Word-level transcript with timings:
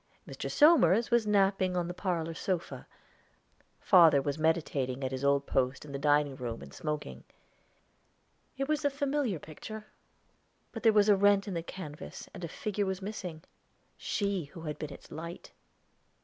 Mr. 0.27 0.49
Somers 0.49 1.11
was 1.11 1.27
napping 1.27 1.77
on 1.77 1.87
the 1.87 1.93
parlor 1.93 2.33
sofa; 2.33 2.87
father 3.79 4.19
was 4.19 4.39
meditating 4.39 5.03
at 5.03 5.11
his 5.11 5.23
old 5.23 5.45
post 5.45 5.85
in 5.85 5.91
the 5.91 5.99
dining 5.99 6.35
room 6.35 6.63
and 6.63 6.73
smoking. 6.73 7.23
It 8.57 8.67
was 8.67 8.83
a 8.83 8.89
familiar 8.89 9.37
picture; 9.37 9.85
but 10.71 10.81
there 10.81 10.91
was 10.91 11.07
a 11.07 11.15
rent 11.15 11.47
in 11.47 11.53
the 11.53 11.61
canvas 11.61 12.27
and 12.33 12.43
a 12.43 12.47
figure 12.47 12.87
was 12.87 12.99
missing 12.99 13.43
she 13.95 14.45
who 14.45 14.61
had 14.61 14.79
been 14.79 14.91
its 14.91 15.11
light! 15.11 15.51